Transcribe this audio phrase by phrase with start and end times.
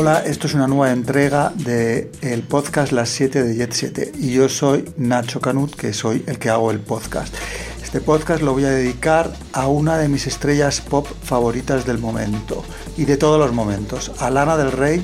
[0.00, 4.32] Hola, esto es una nueva entrega del el podcast Las 7 de Jet 7 y
[4.32, 7.34] yo soy Nacho Canut, que soy el que hago el podcast.
[7.82, 12.64] Este podcast lo voy a dedicar a una de mis estrellas pop favoritas del momento
[12.96, 15.02] y de todos los momentos, a Lana del Rey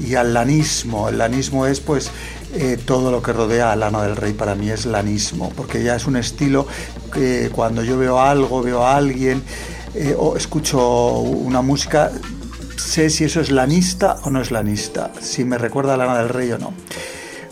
[0.00, 1.08] y al lanismo.
[1.08, 2.12] El lanismo es pues
[2.54, 5.96] eh, todo lo que rodea a Lana del Rey para mí es lanismo, porque ya
[5.96, 6.68] es un estilo
[7.12, 9.42] que cuando yo veo algo, veo a alguien
[9.96, 12.12] eh, o escucho una música,
[12.96, 16.30] sé si eso es lanista o no es lanista, si me recuerda a Lana del
[16.30, 16.72] Rey o no.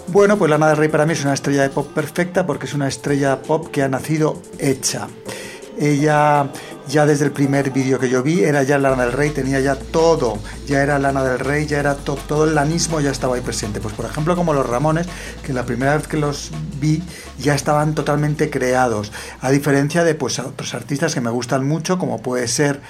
[0.06, 2.72] Bueno, pues Lana del Rey para mí es una estrella de pop perfecta porque es
[2.72, 5.06] una estrella pop que ha nacido hecha.
[5.78, 6.48] Ella
[6.88, 9.74] ya desde el primer vídeo que yo vi era ya Lana del Rey, tenía ya
[9.74, 13.80] todo, ya era Lana del Rey, ya era todo el lanismo ya estaba ahí presente.
[13.80, 15.06] Pues por ejemplo como los Ramones,
[15.42, 17.02] que la primera vez que los vi
[17.38, 22.23] ya estaban totalmente creados, a diferencia de pues otros artistas que me gustan mucho, como
[22.23, 22.80] puede ser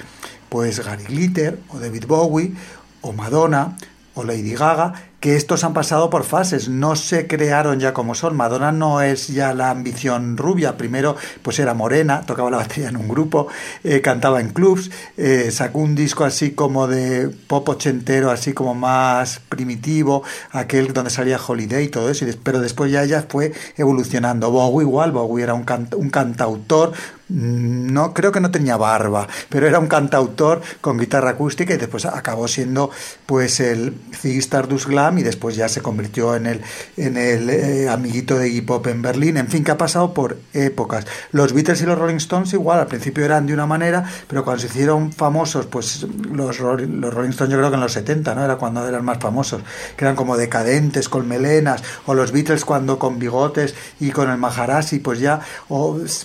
[0.55, 2.53] pues Gary Glitter o David Bowie
[3.01, 3.77] o Madonna
[4.15, 8.37] o Lady Gaga, que estos han pasado por fases, no se crearon ya como son.
[8.37, 12.97] Madonna no es ya la ambición rubia, primero pues era morena, tocaba la batería en
[12.97, 13.49] un grupo,
[13.83, 18.77] eh, cantaba en clubs, eh, sacó un disco así como de pop ochentero, así como
[18.77, 24.53] más primitivo, aquel donde salía Holiday y todo eso, pero después ya ella fue evolucionando.
[24.53, 26.93] Bowie igual, Bowie era un, un cantautor,
[27.35, 32.05] no creo que no tenía barba, pero era un cantautor con guitarra acústica y después
[32.05, 32.91] acabó siendo
[33.27, 36.61] pues el Ziggy Stardust Glam y después ya se convirtió en el,
[36.97, 39.37] en el eh, amiguito de hip hop en Berlín.
[39.37, 41.07] En fin, que ha pasado por épocas.
[41.33, 44.61] Los Beatles y los Rolling Stones igual, al principio eran de una manera, pero cuando
[44.61, 48.45] se hicieron famosos, pues los, los Rolling Stones yo creo que en los 70, ¿no?
[48.45, 49.63] Era cuando eran más famosos,
[49.97, 54.39] que eran como decadentes, con melenas, o los Beatles cuando con bigotes y con el
[54.39, 55.41] Maharashi, pues ya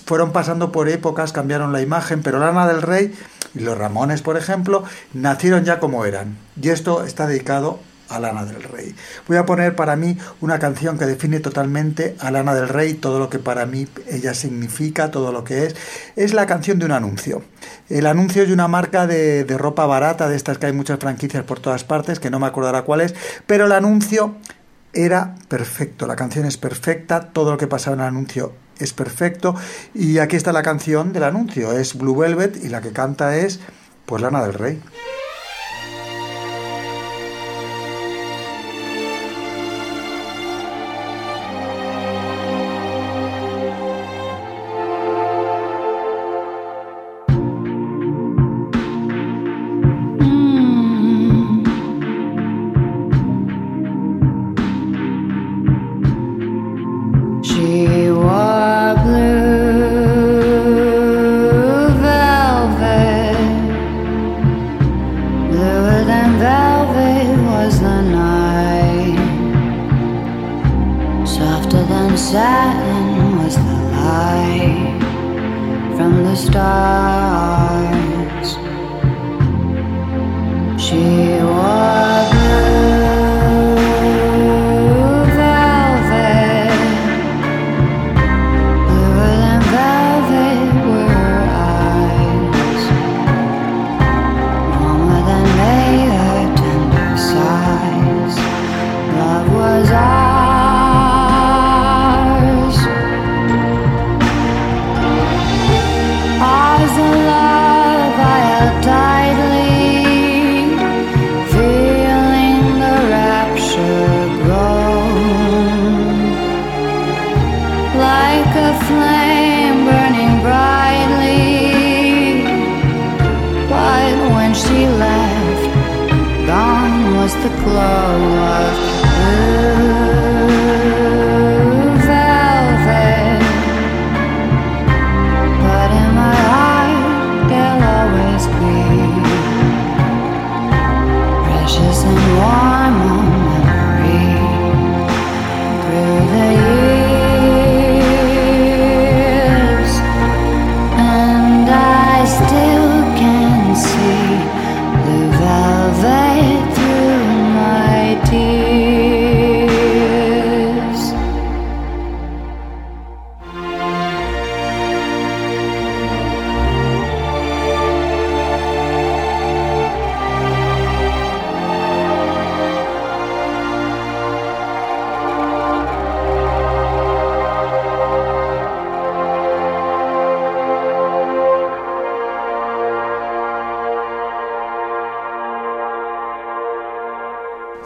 [0.04, 0.99] fueron pasando por épocas,
[1.32, 3.14] cambiaron la imagen, pero Lana del Rey
[3.54, 6.36] y los Ramones, por ejemplo, nacieron ya como eran.
[6.60, 7.80] Y esto está dedicado
[8.10, 8.94] a Lana del Rey.
[9.28, 13.18] Voy a poner para mí una canción que define totalmente a Lana del Rey, todo
[13.18, 15.76] lo que para mí ella significa, todo lo que es.
[16.16, 17.42] Es la canción de un anuncio.
[17.88, 21.44] El anuncio es de una marca de, ropa barata, de estas que hay muchas franquicias
[21.44, 23.14] por todas partes, que no me acordará cuál es,
[23.46, 24.34] pero el anuncio
[24.92, 29.54] era perfecto, la canción es perfecta, todo lo que pasaba en el anuncio es perfecto
[29.94, 33.60] y aquí está la canción del anuncio, es Blue Velvet y la que canta es
[34.06, 34.80] pues Lana del Rey.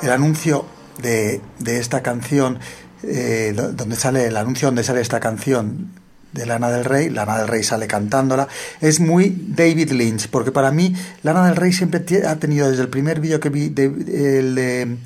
[0.05, 0.67] El anuncio
[1.03, 2.59] de, esta canción,
[3.03, 5.91] eh, donde sale el anuncio donde sale esta canción
[6.33, 8.49] de Lana del Rey, Lana del Rey sale cantándola,
[8.81, 12.89] es muy David Lynch, porque para mí Lana del Rey siempre ha tenido desde el
[12.89, 14.97] primer vídeo que vi de, el de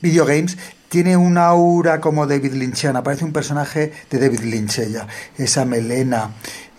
[0.00, 0.58] Video Games,
[0.88, 5.06] tiene una aura como David Lynchiana, parece un personaje de David Lynch ella,
[5.38, 6.32] esa melena,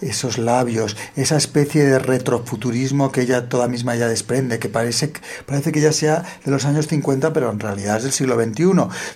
[0.09, 5.13] esos labios, esa especie de retrofuturismo que ella toda misma ya desprende, que parece,
[5.45, 8.63] parece que ya sea de los años 50, pero en realidad es del siglo XXI.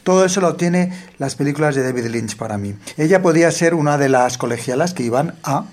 [0.04, 2.76] Todo eso lo tiene las películas de David Lynch para mí.
[2.98, 5.66] Ella podía ser una de las colegialas que iban a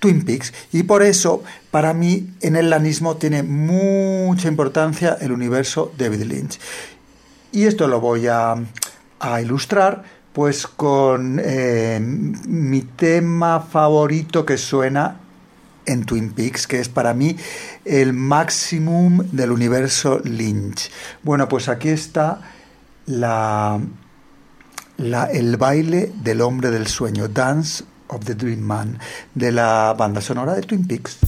[0.00, 5.92] Twin Peaks y por eso para mí en el lanismo tiene mucha importancia el universo
[5.96, 6.58] David Lynch.
[7.52, 8.56] Y esto lo voy a,
[9.20, 15.18] a ilustrar pues con eh, mi tema favorito que suena
[15.86, 17.36] en Twin Peaks, que es para mí
[17.84, 20.90] el máximo del universo Lynch.
[21.22, 22.40] Bueno, pues aquí está
[23.06, 23.80] la,
[24.98, 28.98] el baile del hombre del sueño, Dance of the Dream Man,
[29.34, 31.18] de la banda sonora de Twin Peaks.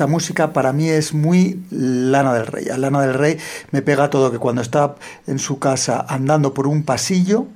[0.00, 2.70] Esta música para mí es muy Lana del Rey.
[2.70, 3.36] A Lana del Rey
[3.70, 4.94] me pega todo que cuando está
[5.26, 7.46] en su casa andando por un pasillo,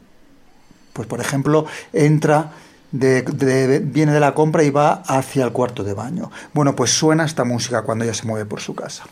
[0.92, 2.52] pues por ejemplo, entra
[2.92, 6.30] viene de la compra y va hacia el cuarto de baño.
[6.52, 9.04] Bueno, pues suena esta música cuando ella se mueve por su casa.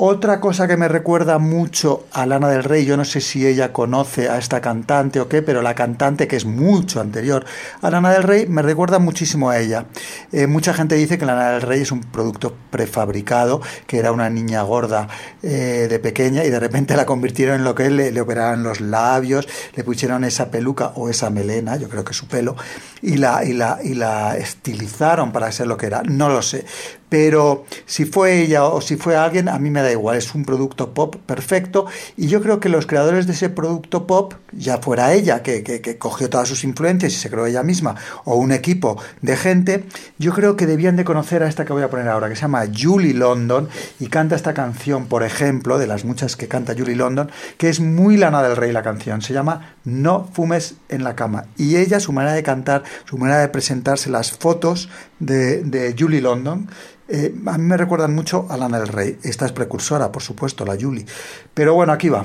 [0.00, 3.72] Otra cosa que me recuerda mucho a Lana del Rey, yo no sé si ella
[3.72, 7.44] conoce a esta cantante o qué, pero la cantante que es mucho anterior
[7.82, 9.86] a Lana del Rey me recuerda muchísimo a ella.
[10.30, 14.30] Eh, mucha gente dice que Lana del Rey es un producto prefabricado, que era una
[14.30, 15.08] niña gorda
[15.42, 18.62] eh, de pequeña y de repente la convirtieron en lo que es, le, le operaron
[18.62, 22.54] los labios, le pusieron esa peluca o esa melena, yo creo que su pelo,
[23.02, 26.04] y la, y la, y la estilizaron para ser lo que era.
[26.04, 26.64] No lo sé
[27.08, 30.44] pero si fue ella o si fue alguien, a mí me da igual, es un
[30.44, 35.12] producto pop perfecto y yo creo que los creadores de ese producto pop, ya fuera
[35.12, 39.00] ella, que, que, cogió todas sus influencias y se creó ella misma, o un equipo
[39.20, 39.84] de gente,
[40.18, 42.42] yo creo que debían de conocer a esta que voy a poner ahora, que se
[42.42, 43.68] llama Julie London
[44.00, 47.80] y canta esta canción, por ejemplo, de las muchas que canta Julie London, que es
[47.80, 51.46] muy lana del rey la canción, se llama No fumes en la cama.
[51.56, 56.20] Y ella, su manera de cantar, su manera de presentarse, las fotos de, de Julie
[56.20, 56.68] London,
[57.08, 59.18] eh, a mí me recuerdan mucho a Lana del Rey.
[59.22, 61.06] Esta es precursora, por supuesto, la Julie.
[61.54, 62.24] Pero bueno, aquí va.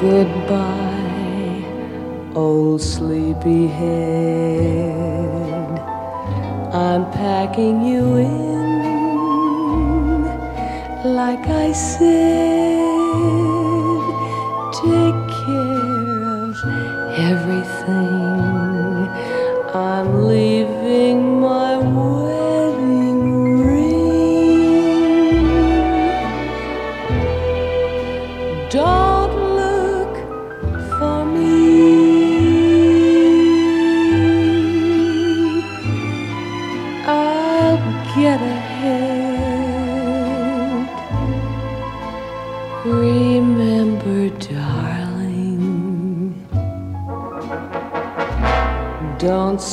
[0.00, 1.64] Goodbye,
[2.34, 3.70] old sleepyhead.
[6.72, 8.59] I'm packing you in.
[11.04, 12.06] Like I said,
[14.72, 16.56] take care of
[17.18, 18.09] everything.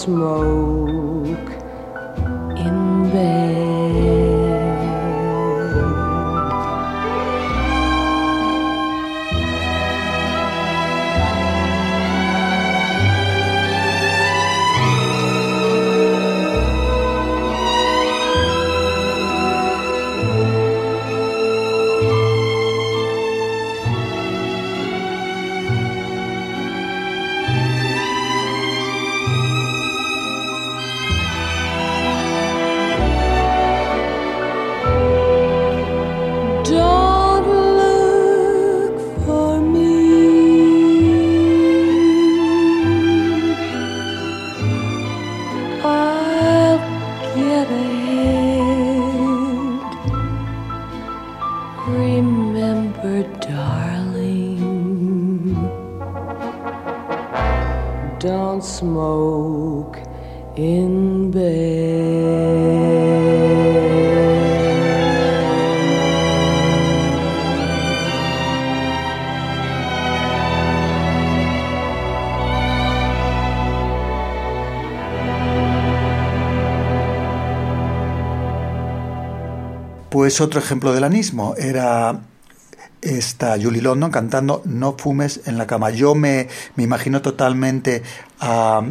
[0.08, 0.77] Smoke
[80.28, 82.20] Pues otro ejemplo del anismo era
[83.02, 85.90] está Julie London cantando No fumes en la cama.
[85.90, 88.04] Yo me, me imagino totalmente
[88.42, 88.82] a,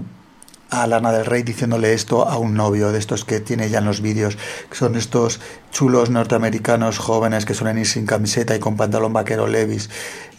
[0.70, 3.84] a Lana del Rey diciéndole esto a un novio de estos que tiene ya en
[3.84, 4.38] los vídeos,
[4.70, 5.38] que son estos
[5.72, 9.90] chulos norteamericanos jóvenes que suelen ir sin camiseta y con pantalón vaquero Levis.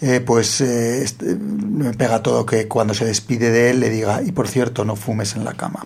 [0.01, 4.23] Eh, pues eh, este, me pega todo que cuando se despide de él le diga,
[4.23, 5.85] y por cierto, no fumes en la cama.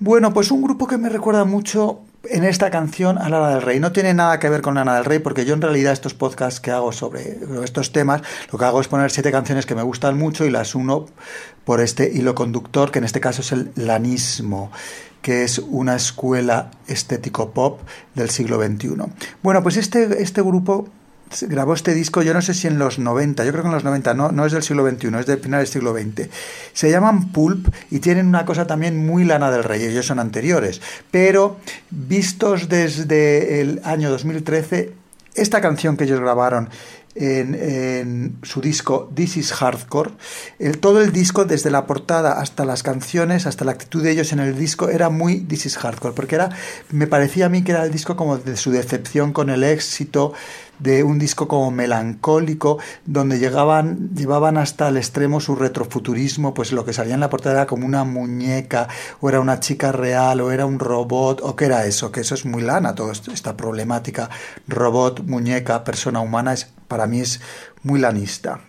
[0.00, 3.80] Bueno, pues un grupo que me recuerda mucho en esta canción a Lana del Rey.
[3.80, 6.60] No tiene nada que ver con Lana del Rey porque yo en realidad estos podcasts
[6.60, 8.22] que hago sobre estos temas,
[8.52, 11.06] lo que hago es poner siete canciones que me gustan mucho y las uno
[11.64, 14.70] por este hilo conductor, que en este caso es el lanismo
[15.22, 17.80] que es una escuela estético pop
[18.14, 18.94] del siglo XXI.
[19.42, 20.88] Bueno, pues este, este grupo
[21.42, 23.84] grabó este disco, yo no sé si en los 90, yo creo que en los
[23.84, 26.28] 90, no, no es del siglo XXI, es del final del siglo XX.
[26.72, 30.80] Se llaman Pulp y tienen una cosa también muy lana del rey, ellos son anteriores,
[31.10, 31.58] pero
[31.90, 34.92] vistos desde el año 2013,
[35.34, 36.68] esta canción que ellos grabaron
[37.14, 40.12] en, en su disco This is Hardcore.
[40.58, 44.32] El, todo el disco, desde la portada hasta las canciones, hasta la actitud de ellos
[44.32, 46.50] en el disco, era muy This is Hardcore, porque era,
[46.90, 50.32] me parecía a mí que era el disco como de su decepción con el éxito,
[50.78, 56.84] de un disco como melancólico, donde llegaban, llevaban hasta el extremo su retrofuturismo, pues lo
[56.84, 58.88] que salía en la portada era como una muñeca,
[59.20, 62.34] o era una chica real, o era un robot, o qué era eso, que eso
[62.34, 64.30] es muy lana, toda esta problemática,
[64.66, 67.40] robot, muñeca, persona humana, es, para mí es
[67.82, 68.60] muy lanista.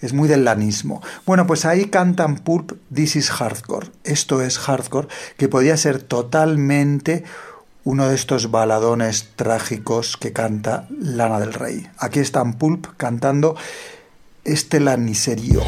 [0.00, 1.00] Es muy del lanismo.
[1.24, 3.88] Bueno, pues ahí cantan Pulp This is Hardcore.
[4.04, 5.08] Esto es hardcore,
[5.38, 7.24] que podía ser totalmente
[7.84, 11.86] uno de estos baladones trágicos que canta Lana del Rey.
[11.98, 13.56] Aquí están Pulp cantando
[14.44, 15.62] este laniserio.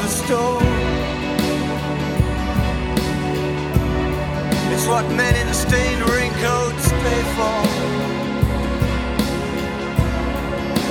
[0.00, 0.62] The storm.
[4.72, 7.62] It's what men in stained raincoats pay for.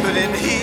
[0.03, 0.60] But in here,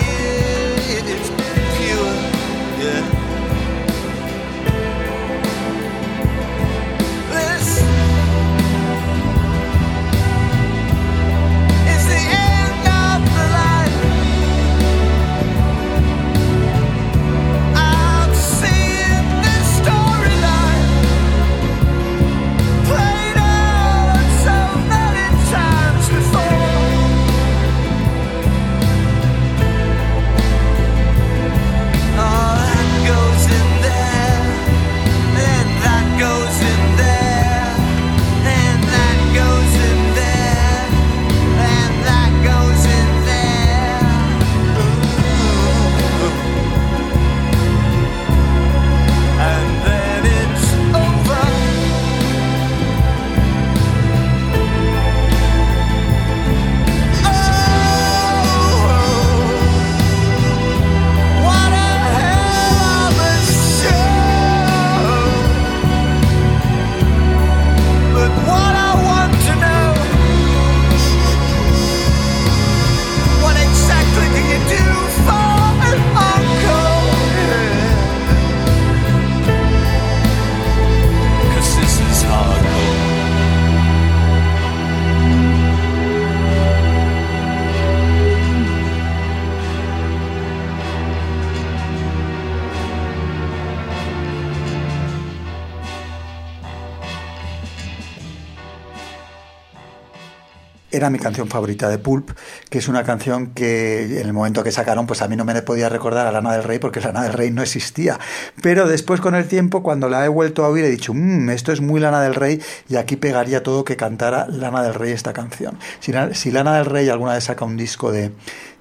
[100.99, 102.31] Era mi canción favorita de Pulp,
[102.69, 105.61] que es una canción que en el momento que sacaron, pues a mí no me
[105.61, 108.19] podía recordar a Lana del Rey porque Lana del Rey no existía.
[108.61, 111.71] Pero después con el tiempo, cuando la he vuelto a oír, he dicho, mmm, esto
[111.71, 115.31] es muy Lana del Rey y aquí pegaría todo que cantara Lana del Rey esta
[115.31, 115.79] canción.
[116.01, 118.33] Si, la- si Lana del Rey alguna vez saca un disco de,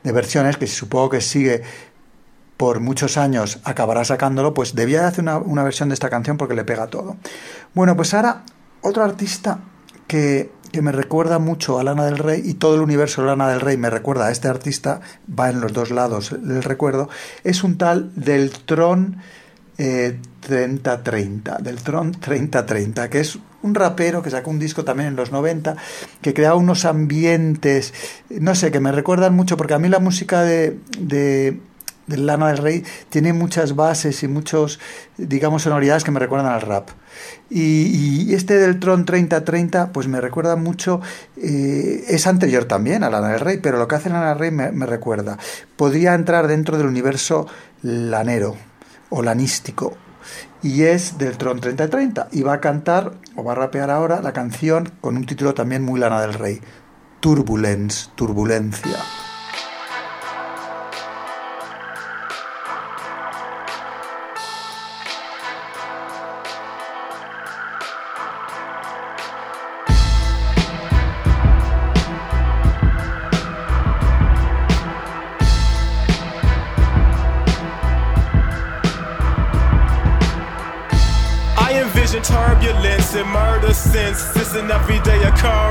[0.02, 1.62] de versiones, que supongo que sigue
[2.56, 6.36] por muchos años acabará sacándolo, pues debía de hacer una, una versión de esta canción
[6.36, 7.16] porque le pega todo.
[7.74, 8.42] Bueno, pues ahora
[8.82, 9.60] otro artista
[10.08, 10.50] que,
[10.82, 13.76] me recuerda mucho a Lana del Rey y todo el universo de Lana del Rey
[13.76, 17.08] me recuerda a este artista, va en los dos lados del recuerdo,
[17.42, 19.16] es un tal del Tron
[19.78, 25.16] eh, 3030, del Tron 3030, que es un rapero que sacó un disco también en
[25.16, 25.76] los 90,
[26.20, 27.92] que crea unos ambientes,
[28.28, 31.60] no sé, que me recuerdan mucho, porque a mí la música de, de,
[32.08, 34.80] de Lana del Rey tiene muchas bases y muchos,
[35.16, 36.88] digamos, sonoridades que me recuerdan al rap.
[37.50, 41.00] Y, y este del Tron 3030, pues me recuerda mucho,
[41.36, 44.50] eh, es anterior también a Lana del Rey, pero lo que hace Lana del Rey
[44.50, 45.38] me, me recuerda.
[45.76, 47.46] Podría entrar dentro del universo
[47.82, 48.56] lanero
[49.10, 49.96] o lanístico.
[50.62, 52.28] Y es del Tron 3030.
[52.32, 55.84] Y va a cantar, o va a rapear ahora, la canción con un título también
[55.84, 56.60] muy Lana del Rey.
[57.20, 58.96] Turbulence, turbulencia.
[83.78, 85.67] Since it's an everyday occurrence.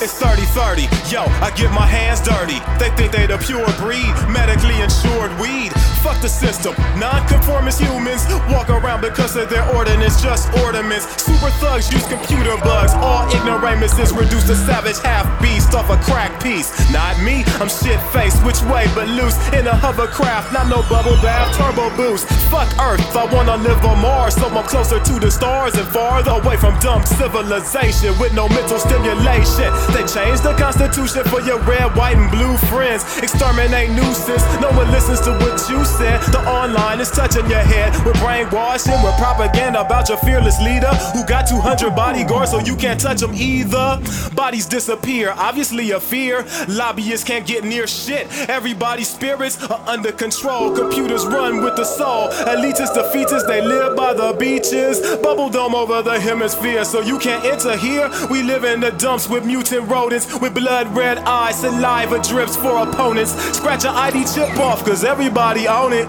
[0.00, 2.60] It's 30 30, yo, I get my hands dirty.
[2.78, 5.72] They think they the pure breed, medically insured weed.
[6.04, 11.06] Fuck the system, non conformist humans walk around because of their ordinance, just ornaments.
[11.22, 16.32] Super thugs use computer bugs, all ignoramuses reduce to savage half beast off a crack
[16.42, 16.70] piece.
[16.92, 21.18] Not me, I'm shit faced, which way but loose in a hovercraft, not no bubble
[21.22, 22.26] bath, turbo boost.
[22.50, 26.32] Fuck Earth, I wanna live on Mars, so I'm closer to the stars and farther
[26.32, 29.72] away from dumb civilization with no mental stimulation.
[29.94, 33.04] They changed the constitution for your red, white, and blue friends.
[33.18, 36.20] Exterminate nuisance, no one listens to what you said.
[36.32, 41.24] The online is touching your head with brainwashing, with propaganda about your fearless leader who
[41.26, 44.00] got 200 bodyguards so you can't touch them either.
[44.34, 46.44] Bodies disappear, obviously a fear.
[46.68, 48.26] Lobbyists can't get near shit.
[48.48, 50.74] Everybody's spirits are under control.
[50.74, 52.28] Computers run with the soul.
[52.28, 55.00] Elitists, defeatists, they live by the beaches.
[55.18, 58.10] Bubble dome over the hemisphere, so you can't enter here.
[58.30, 62.88] We live in the dumps with mutant rodents, with blood red eyes, saliva drips for
[62.88, 63.32] opponents.
[63.56, 66.06] Scratch your ID chip off, cause everybody own it.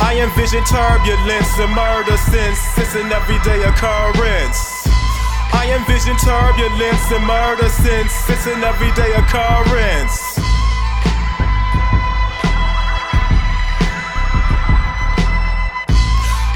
[0.00, 4.86] I envision turbulence and murder since it's an everyday occurrence.
[5.54, 10.38] I envision turbulence and murder since it's an everyday occurrence.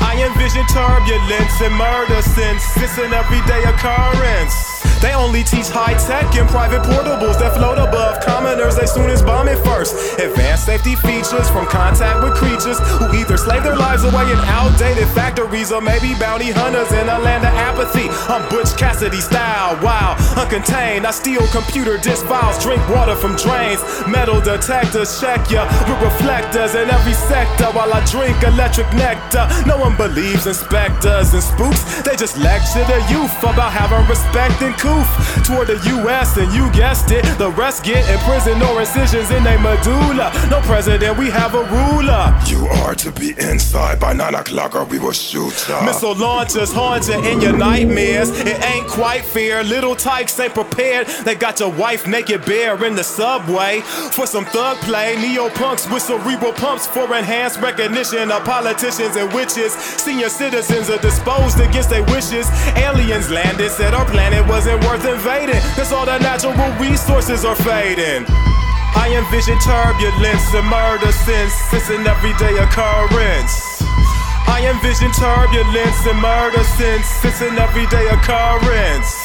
[0.03, 4.72] I envision turbulence and murder since it's an everyday occurrence.
[5.03, 8.77] They only teach high tech and private portables that float above commoners.
[8.77, 10.19] They soon as bomb it first.
[10.21, 15.09] Advanced safety features from contact with creatures who either slave their lives away in outdated
[15.09, 18.07] factories or maybe bounty hunters in a land of apathy.
[18.31, 21.05] I'm Butch Cassidy style, wow, uncontained.
[21.05, 23.83] I steal computer disk files, drink water from drains.
[24.07, 29.51] Metal detectors check ya with reflectors in every sector while I drink electric nectar.
[29.67, 31.83] No one believes in specters and spooks.
[32.07, 36.37] They just lecture the youth about having respect and coof toward the U.S.
[36.37, 40.31] and you guessed it, the rest get imprisoned or incisions in their medulla.
[40.51, 42.25] No president, we have a ruler.
[42.47, 45.85] You are to be inside by nine o'clock or we will shoot ya.
[45.85, 48.31] Missile launchers haunt you in your nightmares.
[48.41, 49.65] It ain't quite fair.
[49.65, 51.07] Little tykes ain't prepared.
[51.25, 53.81] They got your wife naked bare in the subway
[54.17, 55.17] for some thug play.
[55.17, 59.73] Neo punks with cerebral pumps for enhanced recognition of politicians and witches.
[59.73, 62.47] Senior citizens are disposed against their wishes.
[62.77, 65.62] Aliens landed, said our planet wasn't worth invading.
[65.75, 68.25] Cause all the natural resources are fading.
[68.95, 73.81] I envision turbulence and murder since it's an everyday occurrence.
[74.47, 79.22] I envision turbulence and murder since it's an everyday occurrence.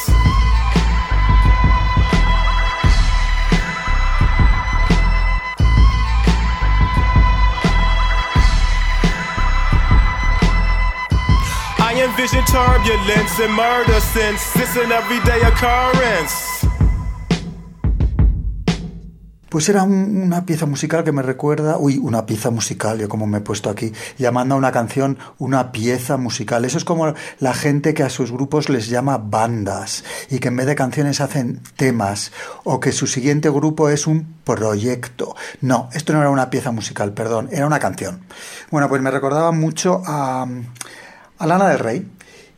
[12.00, 14.40] Envision turbulence and murder since
[14.92, 16.34] everyday occurrence.
[19.50, 23.26] Pues era un- una pieza musical que me recuerda, uy, una pieza musical, yo como
[23.26, 26.66] me he puesto aquí, llamando a una canción una pieza musical.
[26.66, 30.56] Eso es como la gente que a sus grupos les llama bandas y que en
[30.56, 32.30] vez de canciones hacen temas
[32.64, 35.34] o que su siguiente grupo es un proyecto.
[35.62, 38.20] No, esto no era una pieza musical, perdón, era una canción.
[38.70, 40.46] Bueno, pues me recordaba mucho a,
[41.38, 42.10] a Lana del Rey.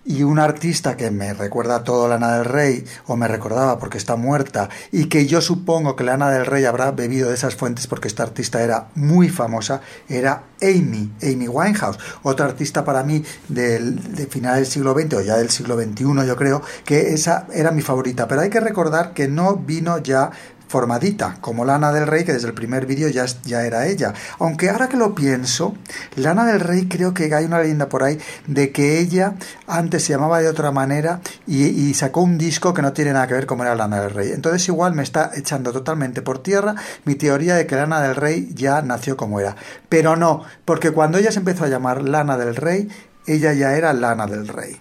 [0.03, 4.17] Y un artista que me recuerda todo Lana del Rey, o me recordaba porque está
[4.17, 8.09] muerta, y que yo supongo que Lana del Rey habrá bebido de esas fuentes porque
[8.09, 14.27] esta artista era muy famosa, era Amy, Amy Winehouse, otra artista para mí del, de
[14.27, 17.83] final del siglo XX o ya del siglo XXI, yo creo, que esa era mi
[17.83, 18.27] favorita.
[18.27, 20.31] Pero hay que recordar que no vino ya
[20.71, 24.15] formadita, como Lana del Rey, que desde el primer vídeo ya, ya era ella.
[24.39, 25.75] Aunque ahora que lo pienso,
[26.15, 29.35] Lana del Rey creo que hay una leyenda por ahí de que ella
[29.67, 33.27] antes se llamaba de otra manera y, y sacó un disco que no tiene nada
[33.27, 34.31] que ver como era Lana del Rey.
[34.31, 38.51] Entonces igual me está echando totalmente por tierra mi teoría de que Lana del Rey
[38.55, 39.57] ya nació como era.
[39.89, 42.89] Pero no, porque cuando ella se empezó a llamar Lana del Rey,
[43.27, 44.81] ella ya era Lana del Rey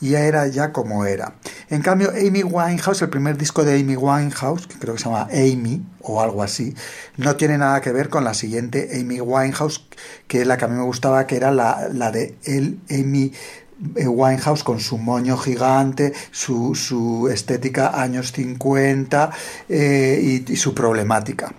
[0.00, 1.34] y ya era ya como era.
[1.68, 5.28] En cambio, Amy Winehouse, el primer disco de Amy Winehouse, que creo que se llama
[5.32, 6.74] Amy o algo así,
[7.16, 9.86] no tiene nada que ver con la siguiente Amy Winehouse,
[10.26, 13.32] que es la que a mí me gustaba, que era la, la de el Amy
[13.94, 19.30] eh, Winehouse con su moño gigante, su, su estética años 50
[19.68, 21.54] eh, y su problemática.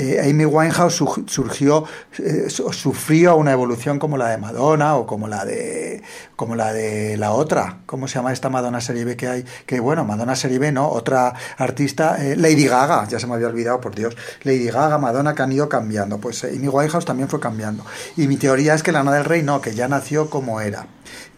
[0.00, 1.84] Eh, Amy Winehouse su- surgió,
[2.18, 6.02] eh, su- sufrió una evolución como la de Madonna o como la de,
[6.36, 7.78] como la de la otra.
[7.86, 9.44] ¿Cómo se llama esta Madonna serie B que hay?
[9.66, 10.88] Que bueno, Madonna serie B, ¿no?
[10.88, 14.16] Otra artista, eh, Lady Gaga, ya se me había olvidado, por Dios.
[14.44, 16.18] Lady Gaga, Madonna que han ido cambiando.
[16.18, 17.84] Pues Amy Winehouse también fue cambiando.
[18.16, 20.86] Y mi teoría es que Lana del Rey no, que ya nació como era.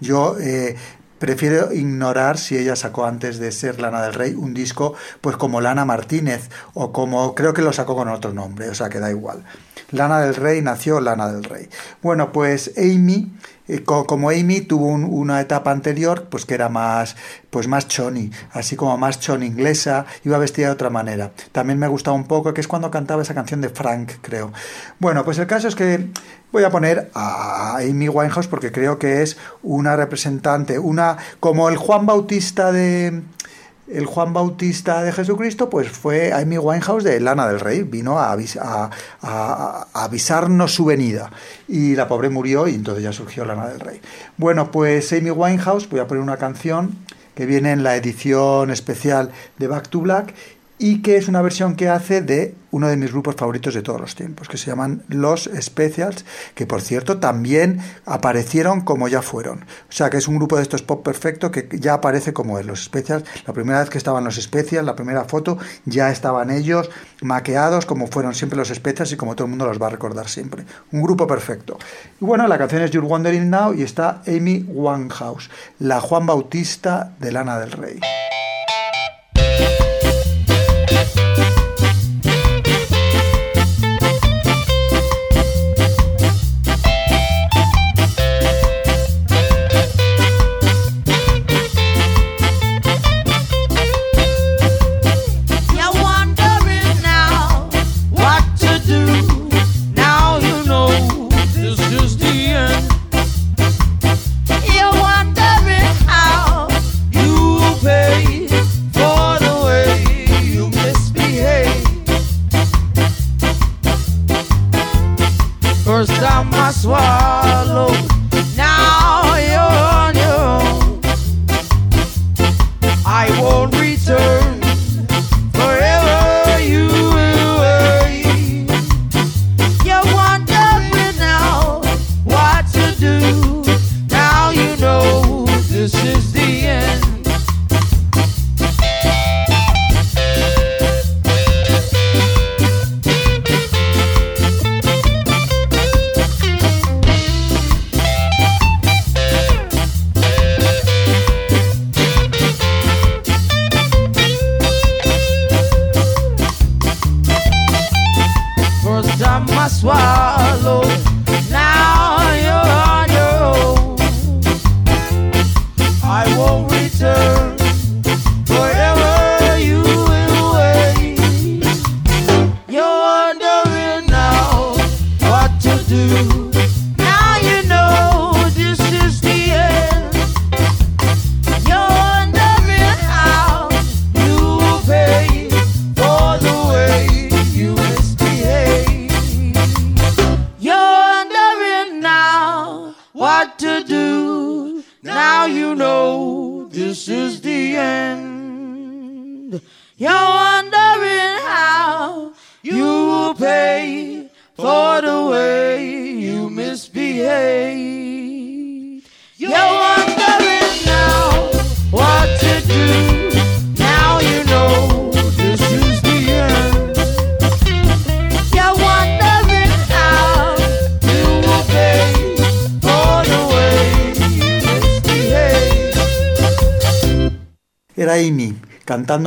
[0.00, 0.36] Yo
[1.20, 5.60] prefiero ignorar si ella sacó antes de ser Lana del Rey un disco pues como
[5.60, 9.10] Lana Martínez o como creo que lo sacó con otro nombre, o sea que da
[9.10, 9.44] igual.
[9.92, 11.68] Lana del Rey nació Lana del Rey.
[12.02, 13.32] Bueno, pues Amy,
[13.74, 17.16] eh, co- como Amy tuvo un- una etapa anterior, pues que era más,
[17.50, 21.30] pues más choni, así como más choni inglesa, iba vestida de otra manera.
[21.52, 24.52] También me gustaba un poco, que es cuando cantaba esa canción de Frank, creo.
[24.98, 26.08] Bueno, pues el caso es que
[26.52, 31.76] voy a poner a Amy Winehouse porque creo que es una representante, una como el
[31.76, 33.22] Juan Bautista de
[33.92, 38.36] el Juan Bautista de Jesucristo, pues fue Amy Winehouse de Lana del Rey, vino a,
[39.22, 41.30] a avisarnos su venida.
[41.68, 44.00] Y la pobre murió y entonces ya surgió Lana del Rey.
[44.36, 46.96] Bueno, pues Amy Winehouse, voy a poner una canción
[47.34, 50.34] que viene en la edición especial de Back to Black
[50.82, 54.00] y que es una versión que hace de uno de mis grupos favoritos de todos
[54.00, 59.66] los tiempos, que se llaman Los Specials, que por cierto también aparecieron como ya fueron.
[59.90, 62.64] O sea que es un grupo de estos pop perfecto que ya aparece como es.
[62.64, 66.88] Los Specials, la primera vez que estaban los Specials, la primera foto, ya estaban ellos
[67.20, 70.28] maqueados como fueron siempre los Specials y como todo el mundo los va a recordar
[70.28, 70.64] siempre.
[70.92, 71.78] Un grupo perfecto.
[72.18, 77.12] Y bueno, la canción es You're Wondering Now y está Amy Winehouse, la Juan Bautista
[77.20, 78.00] de Lana del Rey.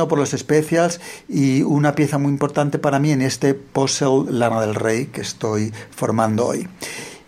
[0.08, 4.74] Por los Specials y una pieza muy importante para mí en este puzzle Lana del
[4.74, 6.68] Rey que estoy formando hoy.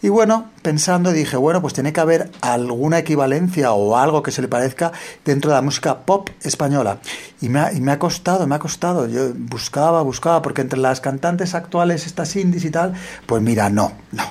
[0.02, 4.42] Y bueno, pensando dije, bueno, pues tiene que haber alguna equivalencia o algo que se
[4.42, 4.92] le parezca
[5.24, 7.00] dentro de la música pop española.
[7.40, 9.08] Y me ha, y me ha costado, me ha costado.
[9.08, 12.92] Yo buscaba, buscaba, porque entre las cantantes actuales, estas indies y tal,
[13.26, 14.22] pues mira, no, no,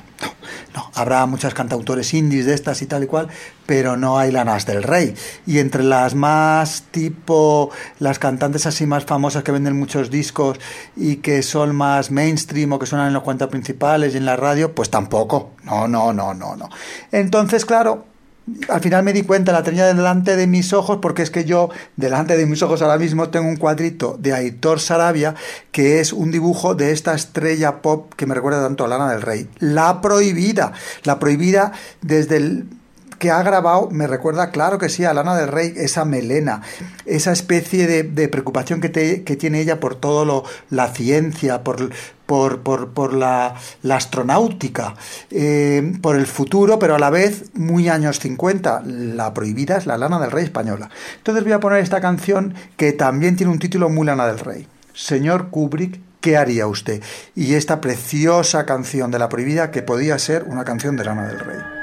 [0.74, 0.92] no.
[0.94, 3.28] Habrá muchas cantautores indies de estas y tal y cual,
[3.66, 5.16] pero no hay lanas del rey.
[5.46, 10.60] Y entre las más tipo, las cantantes así más famosas que venden muchos discos
[10.96, 14.36] y que son más mainstream o que suenan en los cuentos principales y en la
[14.36, 15.52] radio, pues tampoco.
[15.64, 16.70] No, no, no, no, no.
[17.12, 18.06] Entonces, claro,
[18.70, 21.70] al final me di cuenta, la tenía delante de mis ojos, porque es que yo,
[21.96, 25.36] delante de mis ojos ahora mismo, tengo un cuadrito de Aitor Sarabia,
[25.72, 29.22] que es un dibujo de esta estrella pop que me recuerda tanto a Lana del
[29.22, 29.50] Rey.
[29.60, 30.74] La prohibida.
[31.04, 32.68] La prohibida desde el
[33.20, 36.62] que ha grabado me recuerda, claro que sí, a Lana del Rey, esa melena,
[37.06, 41.90] esa especie de, preocupación que, tiene ella por todo lo, la ciencia, por,
[43.14, 43.56] la
[43.90, 44.96] astronáutica,
[45.32, 48.84] eh, por el futuro, pero a la vez muy años 50.
[48.86, 50.90] La prohibida es la Lana del Rey española.
[51.18, 54.68] Entonces voy a poner esta canción que también tiene un título muy Lana del Rey.
[54.94, 57.04] Señor Kubrick, ¿qué haría usted?
[57.36, 61.40] Y esta preciosa canción de la prohibida que podía ser una canción de Lana del
[61.40, 61.75] Rey.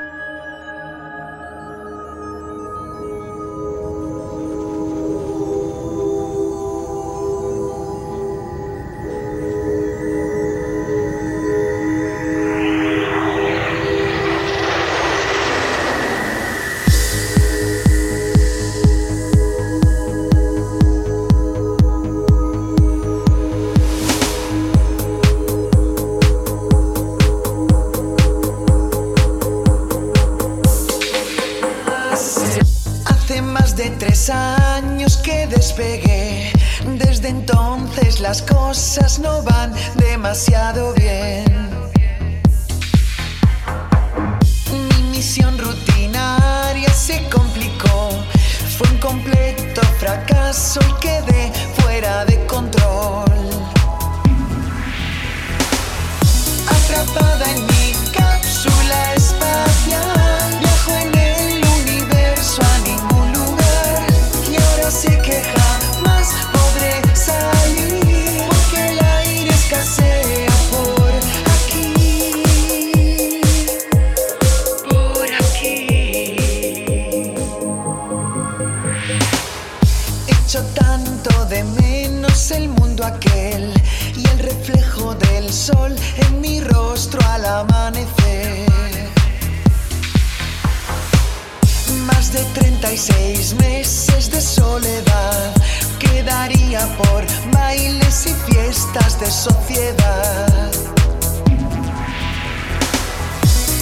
[92.94, 95.54] 36 meses de soledad
[95.98, 100.70] quedaría por bailes y fiestas de sociedad.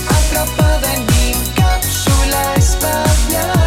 [0.09, 3.60] Atrapada en mi cápsula espacial.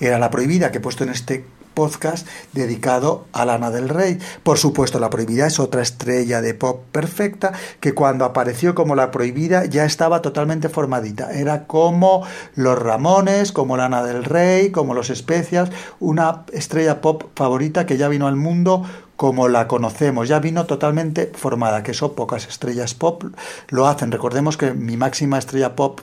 [0.00, 1.44] Era La Prohibida, que he puesto en este
[1.74, 4.18] podcast dedicado a Lana del Rey.
[4.42, 9.10] Por supuesto, La Prohibida es otra estrella de pop perfecta que cuando apareció como La
[9.10, 11.32] Prohibida ya estaba totalmente formadita.
[11.32, 15.70] Era como los Ramones, como Lana del Rey, como los Especias,
[16.00, 18.84] una estrella pop favorita que ya vino al mundo
[19.16, 23.24] como la conocemos, ya vino totalmente formada, que son pocas estrellas pop
[23.68, 24.12] lo hacen.
[24.12, 26.00] Recordemos que mi máxima estrella pop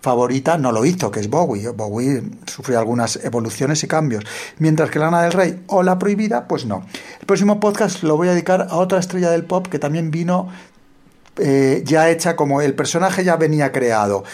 [0.00, 1.68] favorita no lo hizo, que es Bowie.
[1.70, 4.24] Bowie sufrió algunas evoluciones y cambios,
[4.58, 6.86] mientras que Lana del Rey o La Prohibida, pues no.
[7.20, 10.48] El próximo podcast lo voy a dedicar a otra estrella del pop que también vino
[11.38, 14.24] eh, ya hecha como el personaje ya venía creado.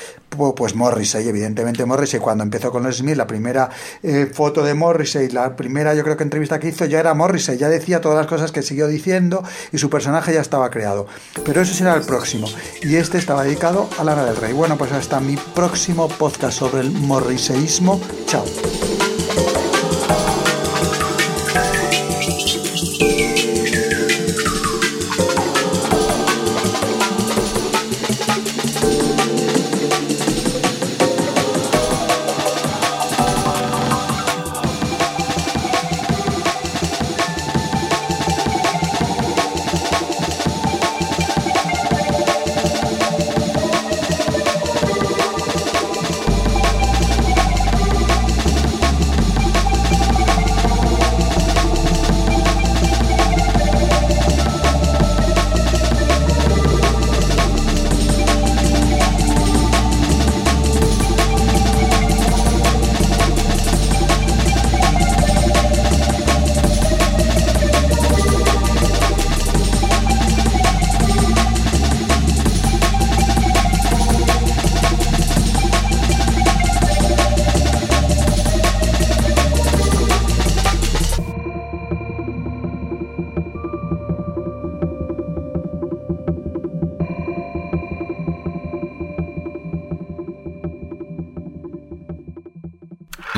[0.56, 3.68] Pues Morrissey, evidentemente Morrissey, cuando empezó con los Smith, la primera
[4.02, 7.58] eh, foto de Morrissey, la primera yo creo que entrevista que hizo ya era Morrissey,
[7.58, 11.06] ya decía todas las cosas que siguió diciendo y su personaje ya estaba creado.
[11.44, 12.48] Pero eso será el próximo.
[12.80, 14.54] Y este estaba dedicado a Lana del Rey.
[14.54, 18.00] Bueno, pues hasta mi próximo podcast sobre el morriseísmo.
[18.26, 18.44] Chao.